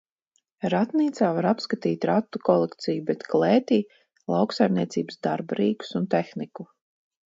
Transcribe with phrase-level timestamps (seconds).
[0.73, 3.81] Ratnīcā var apskatīt ratu kolekciju, bet klētī–
[4.35, 6.73] lauksaimniecības darba rīkus un tehniku.